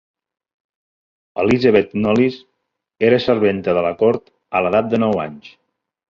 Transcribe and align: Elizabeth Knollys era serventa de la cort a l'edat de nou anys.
Elizabeth 1.41 1.91
Knollys 1.99 2.37
era 3.09 3.19
serventa 3.25 3.75
de 3.79 3.83
la 3.87 3.91
cort 3.99 4.33
a 4.57 4.63
l'edat 4.67 4.89
de 4.95 5.01
nou 5.05 5.21
anys. 5.25 5.51